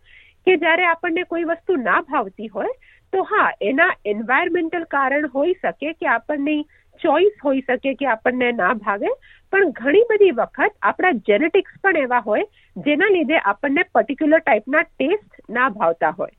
કે 0.47 0.57
જ્યારે 0.63 0.85
આપણને 0.89 1.25
કોઈ 1.31 1.49
વસ્તુ 1.51 1.77
ના 1.83 2.01
ભાવતી 2.11 2.53
હોય 2.57 2.73
તો 3.13 3.23
હા, 3.25 3.51
એના 3.63 3.93
એન્વાયરમેન્ટલ 4.05 4.87
કારણ 4.97 5.29
હોઈ 5.35 5.55
શકે 5.63 5.93
કે 5.93 6.11
આપણને 6.15 6.57
ચોઈસ 7.01 7.45
હોઈ 7.45 7.63
શકે 7.69 7.95
કે 8.01 8.09
આપણને 8.15 8.49
ના 8.61 8.73
ભાવે, 8.81 9.11
પણ 9.53 9.75
ઘણી 9.81 10.07
બધી 10.11 10.37
વખત 10.41 10.75
આપણા 10.83 11.13
જેનેટિક્સ 11.29 11.77
પણ 11.83 12.01
એવા 12.03 12.23
હોય 12.29 12.47
જેના 12.77 13.13
લીધે 13.17 13.43
આપણને 13.45 13.87
પર્ટિક્યુલર 13.93 14.43
ટાઈપના 14.43 14.85
ટેસ્ટ 14.89 15.43
ના 15.49 15.69
ભાવતા 15.77 16.13
હોય. 16.19 16.35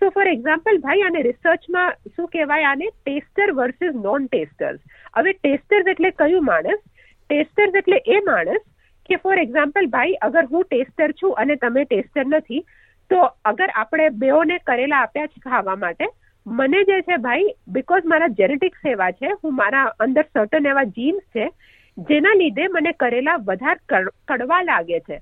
સો 0.00 0.10
ફોર 0.10 0.26
એક્ઝામ્પલ 0.28 0.80
ભાઈ, 0.84 1.02
આને 1.02 1.20
રિસર્ચમાં 1.22 1.92
શું 2.16 2.28
કહેવાય 2.28 2.70
આને? 2.70 2.86
ટેસ્ટર 3.04 3.54
વર્સિસ 3.60 3.94
નોન 4.06 4.28
ટેસ્ટર્સ 4.28 4.80
હવે 5.16 5.32
ટેસ્ટર્સ 5.34 5.94
એટલે 5.94 6.10
કયું 6.20 6.44
માણસ? 6.44 6.82
ટેસ્ટર્સ 7.30 7.80
એટલે 7.82 7.98
એ 8.06 8.20
માણસ 8.28 8.66
કે 9.08 9.18
ફોર 9.22 9.36
એક્ઝામ્પલ 9.38 9.90
ભાઈ, 9.94 10.18
અગર 10.26 10.44
હું 10.52 10.64
ટેસ્ટર 10.64 11.10
છું 11.12 11.36
અને 11.36 11.56
તમે 11.56 11.84
ટેસ્ટર 11.84 12.26
નથી 12.26 12.62
તો 13.10 13.20
અગર 13.44 13.68
આપણે 13.74 14.08
બેઓને 14.18 14.58
કરેલા 14.62 15.00
આપ્યા 15.00 15.32
છે 15.32 15.44
ખાવા 15.46 15.76
માટે 15.76 16.06
મને 16.46 16.84
જે 16.84 17.00
છે 17.02 17.18
ભાઈ 17.18 17.48
બિકોઝ 17.70 18.06
મારા 18.06 18.30
જેનેટિક્સ 18.36 18.86
એવા 18.86 19.10
છે 19.14 19.32
હું 19.34 19.56
મારા 19.56 19.86
અંદર 19.98 20.24
સર્ટન 20.28 20.70
એવા 20.72 20.86
જીન્સ 20.92 21.24
છે 21.32 21.48
જેના 21.96 22.36
લીધે 22.36 22.68
મને 22.68 22.94
કરેલા 22.94 23.38
વધારે 23.42 24.04
કડવા 24.28 24.62
લાગે 24.64 25.00
છે. 25.00 25.20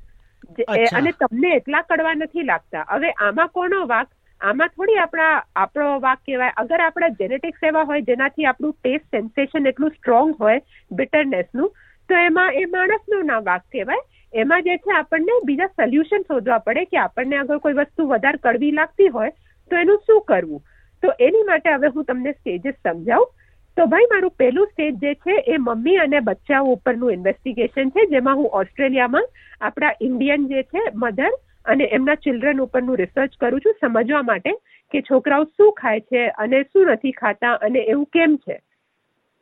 અને 0.92 1.12
તમને 1.14 1.50
એટલા 1.56 1.82
કડવા 1.84 2.14
નથી 2.16 2.44
લાગતા. 2.44 2.84
હવે 2.90 3.10
આમાં 3.18 3.50
કોનો 3.50 3.80
વાક? 3.86 4.08
આમાં 4.40 4.70
થોડી 4.70 4.98
આપણા 4.98 5.32
આપણો 5.56 5.88
વાક 6.00 6.20
કહેવાય. 6.22 6.52
અગર 6.56 6.80
આપણા 6.82 7.14
જેનેટિક્સ 7.18 7.62
એવા 7.62 7.84
હોય 7.84 8.06
જેનાથી 8.10 8.46
આપણું 8.46 8.74
ટેસ્ટ 8.76 9.10
સેન્સેશન 9.10 9.66
એટલું 9.66 9.92
સ્ટ્રોંગ 9.92 10.34
હોય 10.38 10.60
બિટરનેસનું 10.92 11.70
તો 12.08 12.14
એમાં 12.14 12.54
એ 12.54 12.64
માણસનું 12.66 13.26
ના 13.26 13.40
વાક 13.40 13.64
કહેવાય. 13.72 14.06
એમાં 14.34 14.62
જે 14.62 14.76
છે 14.76 14.92
આપણને 14.92 15.32
બીજા 15.44 15.66
સોલ્યુશન 15.66 16.22
શોધવા 16.22 16.58
પડે 16.58 16.84
કે 16.84 16.98
આપણને 16.98 17.36
અગર 17.36 17.58
કોઈ 17.58 17.72
વસ્તુ 17.72 18.06
વધારે 18.06 18.42
કડવી 18.42 18.70
લાગતી 18.70 19.08
હોય 19.08 19.30
તો 19.70 19.76
એનું 19.76 19.98
શું 20.06 20.22
કરવું? 20.28 20.62
તો 21.02 21.12
એની 21.20 21.42
માટે 21.42 21.70
હવે 21.70 21.88
હું 21.88 22.04
તમને 22.04 22.32
સ્ટેજીસ 22.32 22.74
સમજાવું. 22.74 23.34
તો 23.76 23.86
ભાઈ, 23.86 24.06
મારું 24.10 24.30
પહેલું 24.30 24.66
સ્ટેજ 24.66 24.94
જે 24.94 25.14
છે 25.14 25.34
એ 25.46 25.58
મમ્મી 25.58 25.96
અને 25.96 26.20
બચ્ચાઓ 26.20 26.72
ઉપરનું 26.72 27.12
ઇન્વેસ્ટિગેશન 27.12 27.90
છે, 27.90 28.06
જેમાં 28.06 28.36
હું 28.36 28.48
ઓસ્ટ્રેલિયામાં 28.52 29.28
આપણા 29.60 29.92
ઇન્ડિયન 30.00 30.48
જે 30.48 30.62
છે 30.62 30.82
મધર 30.94 31.30
અને 31.64 31.84
એમના 31.84 32.14
ચિલ્ડ્રન 32.14 32.60
ઉપરનું 32.60 32.96
રિસર્ચ 32.96 33.36
કરું 33.40 33.60
છું, 33.60 33.74
સમજવા 33.80 34.22
માટે 34.22 34.52
કે 34.94 35.02
છોકરાઓ 35.02 35.44
શું 35.44 35.72
ખાય 35.72 36.00
છે 36.00 36.28
અને 36.28 36.62
શું 36.62 36.86
નથી 36.86 37.12
ખાતા 37.12 37.52
અને 37.52 37.78
એવું 37.78 38.06
કેમ 38.06 38.36
છે. 38.36 38.58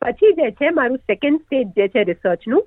પછી 0.02 0.34
જે 0.34 0.50
છે, 0.52 0.70
મારું 0.70 0.98
સેકન્ડ 1.00 1.42
સ્ટેજ 1.42 1.72
જે 1.76 1.88
છે 1.88 2.04
રિસર્ચનું 2.04 2.62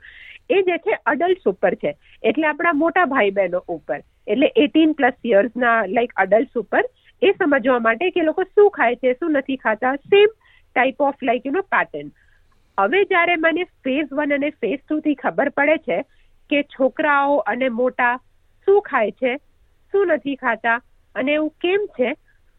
એ 0.49 0.61
જે 0.63 0.77
છે 0.77 0.97
અડલ્ટ 1.05 1.47
ઉપર 1.47 1.73
છે. 1.75 1.91
એટલે 2.23 2.47
આપણા 2.47 2.73
મોટા 2.73 3.05
ભાઈ 3.05 3.31
બહેનો 3.31 3.61
ઉપર. 3.67 3.99
એટલે 4.27 4.51
એટીન 4.55 4.93
પ્લસ 4.93 5.17
યર્સના 5.23 5.75
લાઈક 5.87 6.15
અડલ્ટ 6.15 6.57
ઉપર, 6.57 6.83
એ 7.21 7.33
સમજવા 7.33 7.79
માટે 7.79 8.07
કે 8.11 8.23
લોકો 8.23 8.45
શું 8.45 8.71
ખાય 8.71 8.95
છે, 8.95 9.13
શું 9.13 9.37
નથી 9.37 9.57
ખાતા 9.57 9.95
same 10.05 10.29
type 10.75 11.01
of 11.01 11.21
like 11.21 11.45
you 11.45 11.53
know 11.53 11.65
pattern 11.67 12.11
હવે 12.77 13.03
જ્યારે 13.05 13.35
મને 13.37 13.67
ફેઝ 13.83 14.09
વન 14.11 14.33
અને 14.33 14.49
ફેઝ 14.53 14.79
ટુ 14.79 15.01
થી 15.01 15.19
ખબર 15.23 15.49
પડે 15.51 15.77
છે 15.87 15.99
કે 16.49 16.63
છોકરાઓ 16.75 17.37
અને 17.45 17.67
મોટા 17.69 18.15
શું 18.67 18.81
ખાય 18.81 19.11
છે, 19.11 19.35
શું 19.93 20.15
નથી 20.15 20.37
ખાતા, 20.37 20.79
અને 21.15 21.31
એવું 21.33 21.51
કેમ 21.61 21.85
છે, 21.97 22.13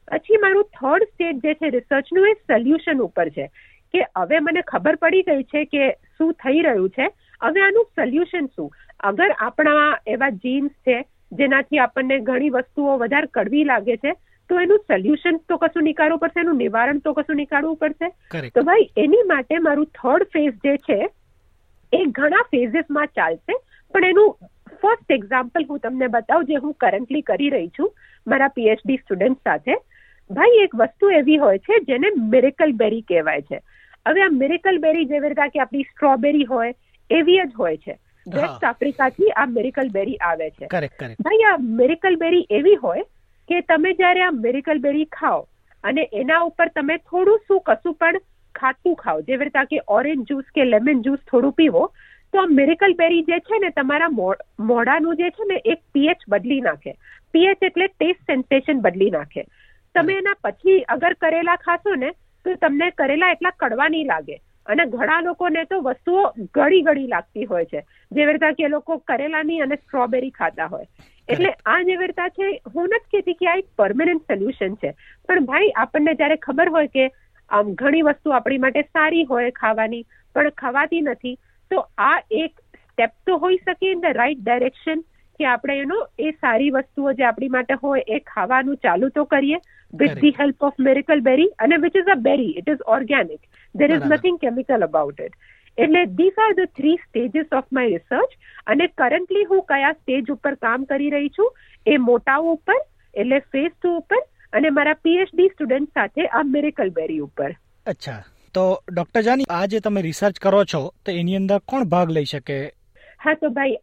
પછી 0.09 0.41
મારું 0.45 0.69
થર્ડ 0.77 1.09
સ્ટેજ 1.09 1.43
જે 1.45 1.55
છે 1.55 1.73
રિસર્ચનું 1.77 2.29
એ 2.29 2.35
સોલ્યુશન 2.43 3.03
ઉપર 3.07 3.27
છે. 3.31 3.49
કે 3.95 4.05
હવે 4.17 4.41
મને 4.41 4.63
ખબર 4.63 4.97
પડી 4.97 5.23
ગઈ 5.23 5.43
છે 5.43 5.65
કે 5.65 5.91
શું 6.19 6.33
થઈ 6.33 6.61
રહ્યું 6.61 6.91
છે. 6.91 7.07
હવે 7.43 7.61
આનું 7.61 7.87
સોલ્યુશન 7.97 8.47
શું? 8.47 8.71
અગર 9.01 9.31
આપણા 9.39 9.87
એવા 10.07 10.31
જીન્સ 10.43 10.75
છે 10.89 10.97
જેનાથી 11.33 11.79
આપણને 11.79 12.19
ઘણી 12.19 12.51
વસ્તુઓ 12.51 12.99
વધારે 12.99 13.33
કડવી 13.35 13.65
લાગે 13.65 13.97
છે 13.97 14.13
તો 14.51 14.61
એનું 14.61 14.79
સોલ્યુશન 14.79 15.37
તો 15.49 15.57
કશું 15.57 15.85
નીકાળવું 15.85 16.19
પડશે 16.19 16.41
એનું 16.41 16.57
નિવારણ 16.57 16.99
તો 16.99 17.13
કશું 17.13 17.37
નીકાળવું 17.37 17.77
પડશે. 17.77 18.09
તો 18.49 18.63
ભાઈ 18.63 18.89
એની 18.97 19.27
માટે 19.27 19.59
મારું 19.59 19.91
થર્ડ 19.99 20.31
ફેઝ 20.33 20.55
જે 20.65 20.77
છે 20.77 21.01
એ 21.93 22.05
ઘણા 22.05 22.49
ફેઝીસમાં 22.51 23.07
ચાલશે. 23.07 23.55
પણ 23.95 24.05
એનું 24.05 24.37
ફર્સ્ટ 24.83 25.11
એક્ઝામ્પલ 25.11 25.65
હું 25.71 25.79
તમને 25.79 26.07
બતાવું 26.07 26.45
જે 26.45 26.55
હું 26.55 26.75
કરન્ટલી 26.75 27.21
કરી 27.21 27.51
રહી 27.51 27.69
છું 27.69 27.95
મારા 28.27 28.49
પીએચડી 28.49 28.97
સ્ટુડન્ટ 28.97 29.39
સાથે. 29.45 29.75
ભાઈ 30.31 30.63
એક 30.63 30.75
વસ્તુ 30.75 31.11
એવી 31.11 31.37
હોય 31.37 31.59
છે 31.59 31.79
જેને 31.85 32.09
મિરેકલ 32.17 32.73
બેરી 32.73 33.01
કહેવાય 33.09 33.43
છે. 33.43 33.59
હવે 34.07 34.23
આ 34.23 34.31
મિરેકલ 34.37 34.79
બેરી 34.85 35.09
જેવી 35.13 35.33
રીતે 35.33 35.49
કે 35.55 35.61
આપણી 35.61 35.89
સ્ટ્રોબેરી 35.91 36.49
હોય 36.53 36.75
એવી 37.11 37.39
જ 37.41 37.53
હોય 37.59 37.77
છે. 37.77 37.97
વેસ્ટ 38.27 38.65
આફ્રિકાથી 38.65 39.31
આ 39.37 39.47
મિરેકલ 39.53 39.89
બેરી 39.93 40.19
આવે 40.31 40.51
છે. 40.51 40.67
ભાઈ 41.29 41.47
આ 41.53 41.57
મિરેકલ 41.81 42.17
બેરી 42.17 42.47
એવી 42.59 42.81
હોય 42.83 43.05
કે 43.49 43.61
તમે 43.71 43.93
જ્યારે 44.01 44.27
આ 44.27 44.35
મેરિકલ 44.41 44.83
બેરી 44.87 45.09
ખાઓ 45.19 45.41
અને 45.85 46.03
એના 46.23 46.43
ઉપર 46.51 46.69
તમે 46.75 46.97
થોડું 46.99 47.41
શું 47.49 47.63
કશું 47.67 47.95
પણ 47.95 48.27
ખાટું 48.55 48.97
ખાઓ 49.03 49.25
જેવી 49.31 49.49
રીતે 49.49 49.65
કે 49.73 49.83
ઓરેન્જ 49.97 50.29
જ્યુસ 50.29 50.55
કે 50.55 50.69
લેમન 50.69 51.03
જ્યુસ 51.07 51.23
થોડું 51.31 51.57
પીવો 51.61 51.85
તો 52.33 52.43
આ 52.43 52.53
મેરિકલ 52.59 52.97
બેરી 53.01 53.25
જે 53.31 53.39
છે 53.49 53.59
ને 53.59 53.71
તમારા 53.79 54.11
મોઢાનું 54.19 55.17
જે 55.17 55.31
છે 55.39 55.49
ને 55.53 55.61
એક 55.65 55.81
પીએચ 55.95 56.29
બદલી 56.29 56.61
નાખે. 56.61 56.93
પીએચ 57.33 57.69
એટલે 57.69 57.87
ટેસ્ટ 57.89 58.23
સેન્સેશન 58.27 58.81
બદલી 58.81 59.11
નાખે. 59.11 59.45
તમે 59.95 60.19
એના 60.19 60.41
પછી 60.45 60.81
અગર 60.95 61.13
કરેલા 61.23 61.57
ખાશો 61.65 61.95
ને 61.95 62.11
તો 62.45 62.55
તમને 62.55 62.91
કરેલા 62.91 63.31
એટલા 63.31 63.51
કડવા 63.51 63.89
નહીં 63.89 64.07
લાગે. 64.07 64.41
અને 64.67 64.87
ઘણા 64.87 65.21
લોકોને 65.21 65.65
તો 65.65 65.81
વસ્તુઓ 65.81 66.25
ગળી 66.55 66.83
ગળી 66.83 67.07
લાગતી 67.07 67.45
હોય 67.45 67.65
છે. 67.65 67.83
જેવી 68.13 68.33
રીતે 68.33 68.53
કે 68.53 68.69
લોકો 68.69 68.97
કરેલાની 68.97 69.61
અને 69.61 69.77
સ્ટ્રોબેરી 69.77 70.31
ખાતા 70.31 70.67
હોય. 70.67 70.87
એટલે 71.29 71.51
આ 71.67 71.83
જેવી 71.83 72.09
છે, 72.09 72.63
હું 72.75 72.85
નથી 72.85 73.09
કહેતી 73.13 73.33
કે 73.33 73.47
આ 73.47 73.55
એક 73.55 73.67
પરમેનન્ટ 73.77 74.23
સોલ્યુશન 74.23 74.75
છે. 74.75 74.95
પણ 75.29 75.45
ભાઈ, 75.45 75.69
આપણને 75.69 76.15
જયારે 76.15 76.37
ખબર 76.37 76.69
હોય 76.69 76.87
કે, 76.87 77.11
આમ 77.49 77.75
ઘણી 77.75 78.03
વસ્તુ 78.03 78.31
આપણી 78.31 78.59
માટે 78.59 78.83
સારી 78.83 79.25
હોય 79.25 79.51
ખાવાની, 79.51 80.05
પણ 80.35 80.51
ખવાતી 80.51 81.01
નથી, 81.01 81.35
તો 81.71 81.89
આ 81.99 82.23
એક 82.31 82.61
સ્ટેપ 82.75 83.11
તો 83.27 83.37
હોઈ 83.37 83.57
શકે 83.57 83.93
ઇન 83.93 84.01
ધ 84.01 84.05
રાઈટ 84.05 84.39
ડાયરેક્શન 84.43 85.01
કે 85.39 85.45
આપણે 85.45 85.79
એનો, 85.79 86.07
એ 86.19 86.31
સારી 86.31 86.71
વસ્તુઓ 86.71 87.13
જે 87.13 87.25
આપણી 87.25 87.49
માટે 87.49 87.75
હોય, 87.75 88.03
એ 88.09 88.19
ખાવાનું 88.19 88.77
ચાલુ 88.77 89.09
તો 89.09 89.25
કરીએ 89.25 89.57
with 89.93 90.19
the 90.25 90.33
help 90.41 90.67
of 90.69 90.83
miracle 90.87 91.23
berry 91.29 91.49
અને 91.67 91.77
which 91.85 91.97
is 92.01 92.11
a 92.15 92.19
berry 92.27 92.53
it 92.63 92.69
is 92.75 92.85
organic 92.97 93.43
there 93.75 93.91
is 93.97 94.07
nothing 94.13 94.39
chemical 94.45 94.89
about 94.89 95.23
it. 95.27 95.35
એટલે 95.79 96.03
these 96.19 96.43
are 96.45 96.51
the 96.59 96.73
three 96.79 96.97
stages 97.05 97.57
of 97.61 97.69
my 97.79 97.95
research 97.95 98.33
અને 98.75 98.89
કરન્ટલી 99.03 99.47
હું 99.53 99.63
કયા 99.71 99.93
સ્ટેજ 100.01 100.35
ઉપર 100.35 100.55
કામ 100.67 100.89
કરી 100.91 101.13
રહી 101.17 101.31
છું? 101.39 101.49
એ 101.87 101.99
મોટાઓ 102.09 102.57
ઉપર 102.57 102.79
એટલે 103.15 103.39
ફેઝ 103.53 103.73
ટુ 103.77 103.95
ઉપર 104.01 104.21
અને 104.59 104.69
મારા 104.81 104.99
પીએચડી 105.07 105.49
સ્ટુડન્ટ 105.55 105.91
સાથે 106.01 106.29
આ 106.41 106.43
મિરેકલ 106.57 106.93
બેરી 106.99 107.21
ઉપર. 107.29 107.51
અચ્છા. 107.87 108.21
તો 108.55 108.65
ડોક્ટર 108.93 109.23
જાની 109.27 109.49
આ 109.57 109.67
જે 109.73 109.81
તમે 109.83 110.01
રિસર્ચ 110.07 110.39
કરો 110.45 110.61
છો 110.75 110.83
તો 111.05 111.13
એની 111.23 111.41
અંદર 111.41 111.59
કોણ 111.73 111.85
ભાગ 111.95 112.15
લઈ 112.17 112.31
શકે? 112.33 112.59
હા 113.21 113.35
તો 113.43 113.51
ભાઈ 113.59 113.77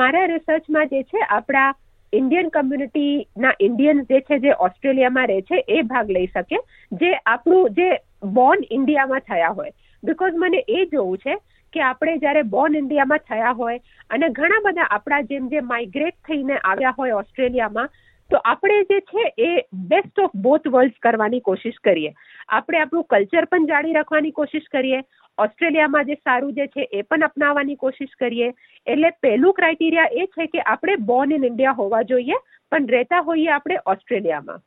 મારા 0.00 0.26
રિસર્ચમાં 0.32 0.92
જે 0.92 1.02
છે 1.12 1.22
આપણા 1.28 1.68
ઇન્ડિયન 2.12 2.48
કમ્યુનિટીના 2.48 3.52
ઇન્ડિયન 3.60 4.02
જે 4.02 4.20
છે, 4.20 4.38
જે 4.38 4.52
ઓસ્ટ્રેલિયામાં 4.60 5.26
રહે 5.26 5.40
છે, 5.40 5.64
એ 5.68 5.82
ભાગ 5.82 6.10
લઈ 6.10 6.26
શકે, 6.26 6.56
જે 6.92 7.12
આપણું, 7.26 7.70
જે 7.70 7.96
બોર્ન 8.24 8.60
ઇન્ડિયામાં 8.70 9.20
થયા 9.20 9.48
હોય. 9.48 9.72
બિકોઝ 10.04 10.32
મને 10.36 10.64
એ 10.68 10.84
જોવું 10.84 11.18
છે 11.18 11.34
કે 11.72 11.80
આપણે 11.80 12.16
જ્યારે 12.16 12.42
બોર્ન 12.42 12.76
ઇન્ડિયામાં 12.76 13.18
થયા 13.18 13.50
હોય, 13.50 13.78
અને 14.10 14.28
ઘણા 14.28 14.60
બધા 14.64 14.82
આપણા 14.82 15.20
જેમ 15.20 15.48
જે 15.48 15.60
માઇગ્રેટ 15.60 16.14
થઈને 16.14 16.56
આવ્યા 16.56 16.94
હોય 16.98 17.12
ઓસ્ટ્રેલિયામાં 17.12 17.88
તો 18.30 18.36
આપણે 18.36 18.82
જે 18.82 19.00
છે, 19.00 19.34
એ 19.38 19.66
બેસ્ટ 19.72 20.20
ઓફ 20.20 20.30
બોથ 20.34 20.68
વર્લ્ડ 20.68 20.92
કરવાની 21.02 21.40
કોશિશ 21.40 21.74
કરીએ. 21.84 22.12
આપણે 22.48 22.78
આપણું 22.78 23.04
કલ્ચર 23.04 23.44
પણ 23.44 23.66
જાળી 23.66 23.92
રાખવાની 23.92 24.30
કોશિશ 24.30 24.62
કરીએ 24.72 25.00
ઓસ્ટ્રેલિયામાં 25.38 26.04
જે 26.04 26.14
સારું 26.14 26.54
જે 26.54 26.66
છે 26.66 26.88
એ 26.92 27.02
પણ 27.02 27.22
અપનાવવાની 27.22 27.76
કોશિશ 27.76 28.14
કરીએ. 28.18 28.52
એટલે 28.86 29.10
પહેલું 29.22 29.54
ક્રાઇટેરિયા 29.54 30.04
એ 30.12 30.26
છે 30.26 30.46
કે 30.46 30.60
આપણે 30.60 30.96
બોર્ન 30.96 31.32
ઇન 31.32 31.44
ઇન્ડિયા 31.44 31.72
હોવા 31.72 32.02
જોઈએ, 32.02 32.34
પણ 32.72 32.86
રહેતા 32.86 33.22
હોઈએ 33.22 33.48
આપણે 33.48 33.78
ઓસ્ટ્રેલિયામાં. 33.86 34.60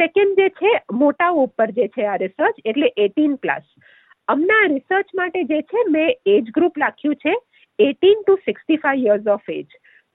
સેકન્ડ 0.00 0.36
જે 0.36 0.48
છે, 0.48 0.72
મોટા 0.92 1.30
ઉપર 1.30 1.70
જે 1.70 1.88
છે 1.88 2.06
આ 2.06 2.16
રિસર્ચ 2.16 2.60
એટલે 2.64 2.92
એટીન 2.96 3.36
પ્લસ 3.36 3.64
અમના 4.28 4.60
રિસર્ચ 4.66 5.08
માટે 5.14 5.44
જે 5.44 5.62
છે, 5.62 5.78
મેં 5.90 6.10
એજ 6.26 6.50
ગ્રુપ 6.50 6.78
રાખ્યું 6.78 7.16
છે 7.16 7.34
eighteen 7.78 8.22
to 8.22 8.36
sixty 8.44 8.76
five 8.76 9.06
years 9.06 9.26
of 9.26 9.50
age 9.50 9.66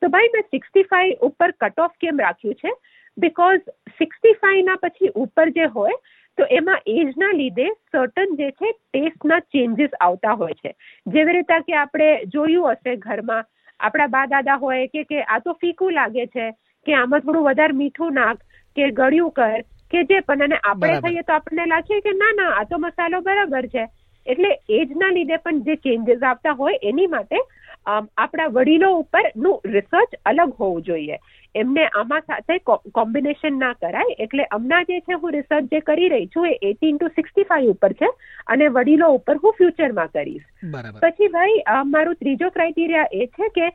તો 0.02 0.08
ભાઈ 0.08 0.32
મેં 0.34 0.42
સિક્સટી 0.42 0.84
ફાઈવ 0.84 1.14
ઉપર 1.22 1.52
કટ 1.52 1.80
ઓફ 1.80 1.92
કેમ 2.00 2.20
રાખ્યું 2.20 2.54
છે? 2.54 2.72
બિકોઝ 3.18 3.62
સિક્સટી 3.98 4.34
ફાઈવના 4.34 4.76
પછી 4.76 5.10
ઉપર 5.16 5.50
જે 5.50 5.66
હોય 5.66 5.92
તો 6.40 6.46
એમાં 6.52 6.86
એજના 6.94 7.32
લીધે 7.34 7.66
સર્ટન 7.92 8.36
જે 8.38 8.50
છે 8.54 8.70
ટેસ્ટના 8.74 9.40
ચેન્જીસ 9.52 9.96
આવતા 10.00 10.36
હોય 10.36 10.56
છે. 10.56 10.72
જેવી 11.08 11.34
રીતે 11.34 11.58
કે 11.64 11.78
આપણે 11.78 12.10
જોયું 12.28 12.76
હશે 12.76 12.96
ઘરમાં 13.00 13.48
આપણા 13.80 14.10
બા 14.10 14.26
દાદા 14.28 14.58
હોય 14.60 14.88
કે 14.90 15.04
કે 15.06 15.24
આ 15.28 15.40
તો 15.42 15.56
ફીકું 15.56 15.94
લાગે 15.94 16.24
છે 16.30 16.46
કે 16.86 16.96
આમાં 16.96 17.26
થોડું 17.26 17.48
વધારે 17.48 17.78
મીઠું 17.82 18.16
નાખ 18.16 18.40
કે 18.76 18.92
ગળ્યું 18.94 19.34
કર 19.34 19.60
કે 19.92 20.04
જે 20.06 20.22
પણ 20.24 20.46
અને 20.48 20.58
આપણે 20.64 21.02
ખાઈએ 21.02 21.24
તો 21.24 21.38
આપણને 21.38 21.68
લાગે 21.68 21.96
કે 22.02 22.16
ના 22.18 22.34
ના 22.34 22.52
આ 22.54 22.66
તો 22.66 22.80
મસાલો 22.80 23.22
બરાબર 23.22 23.68
છે. 23.70 23.86
એટલે 24.26 24.52
એજના 24.80 25.16
લીધે 25.16 25.42
પણ 25.46 25.64
જે 25.66 25.76
ચેન્જીસ 25.86 26.24
આવતા 26.24 26.56
હોય 26.62 26.84
એની 26.84 27.10
માટે 27.16 27.42
આપણા 27.90 28.48
વડીલો 28.56 28.88
ઉપરનું 28.96 29.74
રિસર્ચ 29.74 30.16
અલગ 30.26 30.56
હોવું 30.60 30.84
જોઈએ. 30.88 31.20
એમને 31.56 31.84
આમાં 31.92 32.26
સાથે 32.28 32.58
કોમ્બિનેશન 32.98 33.60
ના 33.60 33.74
કરાય. 33.76 34.16
એટલે 34.20 34.48
હમણાં 34.48 34.90
જે 34.90 34.98
છે 35.02 35.20
હું 35.22 35.34
રિસર્ચ 35.36 35.70
જે 35.72 35.82
કરી 35.82 36.10
રહી 36.14 36.28
છું 36.34 36.50
એ 36.50 36.58
એટીન 36.72 36.98
ટુ 36.98 37.12
સિક્સટી 37.16 37.48
ફાઈવ 37.52 37.72
ઉપર 37.76 37.94
છે 38.02 38.10
અને 38.48 38.66
વડીલો 38.70 39.12
ઉપર 39.14 39.38
હું 39.46 39.56
ફ્યુચરમાં 39.60 40.12
કરીશ. 40.18 40.44
પછી 41.04 41.32
ભાઈ 41.38 41.64
મારું 41.94 42.20
ત્રીજો 42.20 42.52
ક્રાઇટેરિયા 42.58 43.08
એ 43.22 43.30
છે 43.38 43.50
કે 43.56 43.72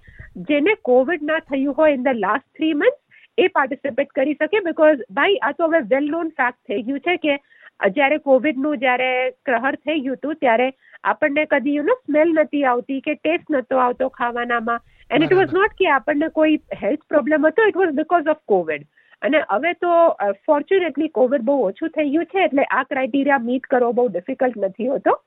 જેને 0.50 0.76
કોવિડ 0.90 1.26
ના 1.30 1.40
થયું 1.48 1.80
હોય 1.80 1.96
in 1.98 2.06
the 2.06 2.20
last 2.20 2.46
three 2.52 2.74
month 2.74 3.00
A 3.38 3.48
participate 3.48 4.14
કરી 4.14 4.38
શકે 4.40 4.64
બીકોઝ 4.68 5.04
ભાઈ 5.12 5.42
આ 5.42 5.52
તો 5.58 5.68
હવે 5.68 5.82
વેલ 5.92 6.08
નોન 6.10 6.32
ફેક્ટ 6.38 6.60
થઈ 6.68 6.82
ગયું 6.82 7.04
છે 7.08 7.16
કે 7.18 7.36
જ્યારે 7.80 8.18
કોવિડનું 8.20 8.80
જ્યારે 8.80 9.10
કહર 9.42 9.76
થઈ 9.76 10.00
ગયું 10.00 10.16
હતું 10.16 10.36
ત્યારે 10.36 10.68
આપણને 11.04 11.46
કદી 11.46 11.76
યુ 11.76 11.84
નો 11.84 11.96
સ્મેલ 12.00 12.34
નથી 12.34 12.64
આવતી 12.64 13.00
કે 13.00 13.14
ટેસ્ટ 13.16 13.50
નહોતો 13.50 13.78
આવતો 13.78 14.08
ખાવાનામાં. 14.10 14.80
એન્ડ 15.10 15.24
ઇટ 15.24 15.36
વોઝ 15.38 15.52
નોટ 15.52 15.78
કે 15.78 15.88
આપણને 15.90 16.28
કોઈ 16.30 16.58
હેલ્થ 16.82 17.04
પ્રોબ્લેમ 17.08 17.46
હતો 17.46 17.68
it 17.68 17.76
was 17.76 17.94
because 17.94 18.30
of 18.34 18.42
Covid 18.46 18.86
અને 19.22 19.40
હવે 19.50 19.72
તો 19.80 19.92
ફોર્ચ્યુનેટલી 20.46 21.12
કોવિડ 21.18 21.44
બહુ 21.44 21.56
ઓછું 21.66 21.94
થઈ 21.94 22.10
ગયું 22.10 22.26
છે 22.26 22.44
એટલે 22.44 22.66
આ 22.70 22.84
ક્રાઇટેરિયા 22.84 23.46
મીટ 23.46 23.66
કરવો 23.66 23.92
બહુ 23.92 24.08
ડિફિકલ્ટ 24.08 24.60
નથી 24.64 24.88
હોતો. 24.88 25.18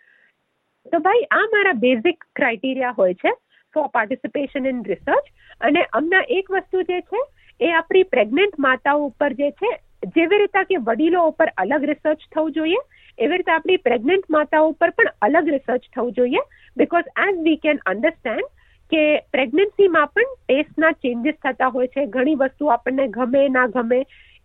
તો 0.86 1.00
ભાઈ 1.00 1.28
આ 1.32 1.46
મારા 1.54 1.80
બેઝિક 1.80 2.30
ક્રાઇટેરિયા 2.36 2.98
હોય 2.98 3.20
છે 3.24 3.34
ફોર 3.76 3.88
પાર્ટિસિપેશન 3.90 4.70
ઇન 4.72 4.86
રિસર્ચ 4.86 5.34
અને 5.62 5.82
હમણાં 5.88 6.32
એક 6.38 6.52
વસ્તુ 6.52 6.84
જે 6.92 7.02
છે 7.12 7.24
એ 7.60 7.74
આપણી 7.74 8.10
પ્રેગ્નન્ટ 8.14 8.60
માતાઓ 8.60 9.06
ઉપર 9.06 9.34
જે 9.34 9.52
છે 9.62 9.72
જેવી 10.04 10.40
રીતે 10.44 10.62
કે 10.70 10.78
વડીલો 10.90 11.24
ઉપર 11.32 11.50
અલગ 11.58 11.84
રિસર્ચ 11.90 12.22
થવું 12.34 12.52
જોઈએ, 12.52 12.82
એવી 13.18 13.38
રીતે 13.38 13.52
આપણી 13.52 13.78
પ્રેગ્નેન્ટ 13.78 14.30
માતાઓ 14.30 14.70
ઉપર 14.70 14.92
પણ 14.92 15.12
અલગ 15.22 15.50
રિસર્ચ 15.56 15.90
થવું 15.96 16.14
જોઈએ 16.14 16.42
because 16.78 17.10
as 17.26 17.42
we 17.48 17.58
can 17.58 17.84
understand 17.86 18.54
કે 18.92 19.04
પ્રેગ્નન્સીમાં 19.32 20.12
પણ 20.14 20.36
ટેસ્ટના 20.48 20.92
ચેન્જીસ 21.04 21.38
થતા 21.44 21.70
હોય 21.70 21.88
છે, 21.88 22.06
ઘણી 22.06 22.36
વસ્તુ 22.36 22.70
આપણને 22.72 23.08
ગમે, 23.08 23.50
ના 23.50 23.68
ગમે, 23.68 24.00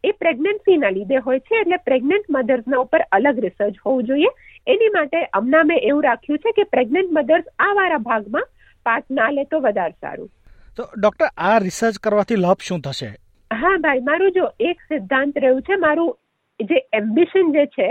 એ 0.05 0.13
પ્રેગ્નન્સીના 0.13 0.91
લીધે 0.91 1.17
હોય 1.17 1.41
છે, 1.41 1.61
એટલે 1.61 1.79
પ્રેગ્નન્ટ 1.89 2.27
મધર્સના 2.29 2.79
ઉપર 2.79 3.03
અલગ 3.13 3.39
રિસર્ચ 3.39 3.77
હોવું 3.85 4.05
જોઈએ. 4.05 4.31
એની 4.67 4.89
માટે 4.89 5.19
હમણાં 5.35 5.67
મેં 5.67 5.79
એવું 5.83 6.05
રાખ્યું 6.05 6.39
છે 6.39 6.53
કે 6.53 6.65
પ્રેગ્નન્ટ 6.65 7.13
મધર્સ 7.13 7.47
આ 7.59 7.75
વાળા 7.75 7.99
ભાગમાં 7.99 8.49
પાર્ટ 8.87 9.11
ના 9.11 9.31
લે 9.31 9.45
તો 9.45 9.61
વધારે 9.61 9.95
સારું. 10.01 10.31
તો 10.77 10.89
ડોક્ટર 10.97 11.29
આ 11.37 11.59
રિસર્ચ 11.59 11.99
કરવાથી 11.99 12.37
લાભ 12.37 12.61
શું 12.61 12.81
થશે? 12.81 13.11
હા, 13.53 13.77
ભાઈ, 13.79 14.03
મારું 14.03 14.35
જો 14.35 14.49
એક 14.63 14.83
સિદ્ધાંત 14.89 15.39
રહ્યું 15.45 15.63
છે, 15.63 15.79
મારું 15.79 16.13
જે 16.61 16.81
એમ્બિશન 16.93 17.53
જે 17.57 17.67
છે 17.77 17.89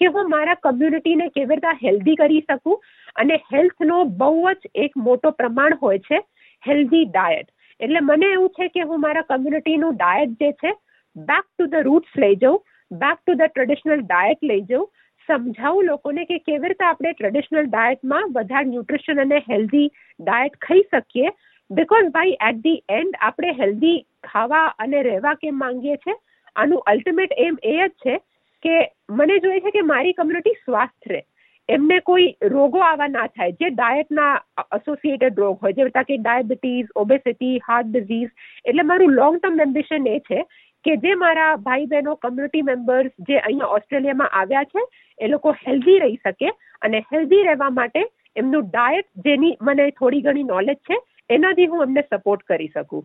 કે 0.00 0.10
હું 0.16 0.30
મારા 0.34 0.58
કમ્યુનિટીને 0.66 1.24
કેવી 1.30 1.50
રીતે 1.52 1.82
હેલ્ધી 1.82 2.18
કરી 2.22 2.42
શકું 2.42 2.80
અને 3.16 3.34
હેલ્થનો 3.52 3.98
બહુ 4.22 4.54
જ 4.54 4.72
એક 4.86 4.98
મોટો 5.08 5.34
પ્રમાણ 5.40 5.78
હોય 5.84 6.02
છે 6.08 6.20
હેલ્ધી 6.62 7.10
ડાયટ 7.10 7.52
એટલે 7.80 8.02
મને 8.02 8.30
એવું 8.30 8.56
છે 8.58 8.68
કે 8.76 8.88
હું 8.90 9.04
મારા 9.06 9.28
કમ્યુનિટીનું 9.30 10.00
ડાયટ 10.00 10.34
જે 10.42 10.50
છે 10.64 10.74
બેક 11.16 11.46
ટુ 11.46 11.68
ધ 11.68 11.88
રૂટ્સ 11.88 12.18
લઈ 12.24 12.40
જાઉં 12.42 12.60
back 12.90 13.22
to 13.22 13.38
the 13.40 13.54
traditional 13.54 14.04
diet 14.04 14.48
લઈ 14.50 14.66
જાઉં, 14.70 14.86
સમજાવું 15.28 15.90
લોકોને 15.90 16.22
કે 16.24 16.38
કેવી 16.46 16.72
રીતે 16.72 16.86
આપણે 16.86 17.14
ટ્રેડિશનલ 17.14 17.68
ડાયટમાં 17.68 18.30
વધારે 18.36 18.70
ન્યુટ્રિશન 18.70 19.24
અને 19.24 19.38
હેલ્ધી 19.48 19.88
ડાયટ 20.20 20.62
ખાઈ 20.66 20.88
શકીએ. 20.88 21.36
બિકોઝ 21.70 22.08
ભાઈ 22.16 22.40
એટ 22.48 22.64
ધી 22.64 22.80
એન્ડ 22.96 23.20
આપણે 23.20 23.52
હેલ્ધી 23.60 23.98
ખાવા 24.24 24.66
અને 24.78 25.02
રહેવા 25.02 25.34
કેમ 25.42 25.58
માંગીએ 25.64 25.96
છીએ 25.96 26.16
આનું 26.56 26.86
અલ્ટિમેટ 26.94 27.36
એમ 27.48 27.60
એ 27.62 27.76
જ 27.80 27.90
છે 28.04 28.16
કે 28.62 28.80
મને 29.10 29.38
જોઈએ 29.44 29.60
છે 29.60 29.76
કે 29.76 29.84
મારી 29.92 30.12
કમ્યુનિટી 30.12 30.58
સ્વાસ્થ 30.64 31.12
રહે. 31.12 31.22
એમને 31.68 32.00
કોઈ 32.00 32.26
રોગો 32.54 32.82
આવા 32.86 33.08
ના 33.08 33.26
થાય. 33.26 33.56
જે 33.60 33.70
ડાયટના 33.70 34.32
એસોસિએટેડ 34.78 35.38
રોગ 35.38 35.62
હોય 35.62 35.78
જેવી 35.78 36.04
કે 36.10 36.16
ડાયાબિટીસ 36.16 36.92
ઓબેસિટી 36.96 37.54
હાર્ટ 37.68 37.92
ડિઝીઝ 37.92 38.30
એટલે 38.64 38.82
મારું 38.82 39.16
લોંગ 39.20 39.38
ટર્મ 39.38 39.64
એમ્બિશન 39.66 40.10
એ 40.14 40.18
છે 40.30 40.42
કે 40.84 40.96
જે 40.96 41.14
મારા 41.14 41.50
ભાઈ 41.66 41.86
બહેનો 41.86 42.16
કમ્યુનિટી 42.16 42.62
મેમ્બર્સ 42.62 43.12
જે 43.28 43.38
અહીંયા 43.38 43.76
ઓસ્ટ્રેલિયામાં 43.76 44.34
આવ્યા 44.40 44.64
છે, 44.64 44.82
એ 45.18 45.28
લોકો 45.28 45.54
હેલ્ધી 45.66 45.98
રહી 45.98 46.20
શકે 46.26 46.48
અને 46.82 46.98
હેલ્ધી 47.12 47.42
રહેવા 47.42 47.70
માટે 47.70 48.02
એમનું 48.36 48.68
ડાયટ 48.68 49.08
જેની 49.26 49.56
મને 49.62 49.90
થોડી 49.90 50.20
ઘણી 50.20 50.42
નોલેજ 50.44 50.78
છે, 50.90 50.96
એનાથી 51.30 51.66
હું 51.66 51.82
એમને 51.82 52.02
સપોર્ટ 52.10 52.42
કરી 52.42 52.72
શકું. 52.74 53.04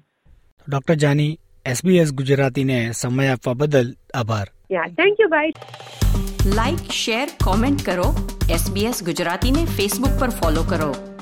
ડોક્ટર 0.70 0.94
જાની 0.94 1.40
એસબીએસ 1.66 2.14
ગુજરાતીને 2.14 2.92
સમય 2.92 3.28
આપવા 3.28 3.54
બદલ 3.54 3.96
આભાર. 4.14 4.48
યા 4.72 4.88
થેન્ક 4.88 5.18
યુ 5.20 5.30
ભાઈ 5.30 5.52
લાઇક 6.56 6.92
શેર 6.92 7.28
કોમેન્ટ 7.44 7.86
કરો. 7.86 8.38
એસબીએસ 8.50 9.04
ગુજરાતીને 9.04 9.66
ફેસબુક 9.66 10.20
પર 10.20 10.30
ફોલો 10.30 10.64
કરો. 10.64 11.17